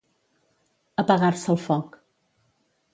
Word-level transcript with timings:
Apagar-se 1.05 1.55
el 1.57 1.63
foc. 1.69 2.03